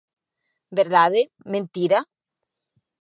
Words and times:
Verdade, 0.79 1.21
mentira? 1.53 1.99